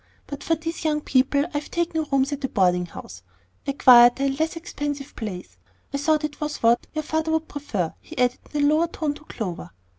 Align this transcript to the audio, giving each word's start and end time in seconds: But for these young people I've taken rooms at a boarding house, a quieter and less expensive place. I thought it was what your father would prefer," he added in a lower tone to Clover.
But 0.25 0.43
for 0.43 0.55
these 0.55 0.83
young 0.83 1.01
people 1.01 1.45
I've 1.53 1.69
taken 1.69 2.03
rooms 2.11 2.33
at 2.33 2.43
a 2.43 2.49
boarding 2.49 2.87
house, 2.87 3.21
a 3.67 3.73
quieter 3.73 4.23
and 4.23 4.39
less 4.39 4.55
expensive 4.55 5.15
place. 5.15 5.57
I 5.93 5.99
thought 5.99 6.23
it 6.23 6.41
was 6.41 6.63
what 6.63 6.87
your 6.95 7.03
father 7.03 7.29
would 7.33 7.47
prefer," 7.47 7.93
he 8.01 8.17
added 8.17 8.39
in 8.51 8.63
a 8.63 8.67
lower 8.67 8.87
tone 8.87 9.13
to 9.13 9.23
Clover. 9.25 9.69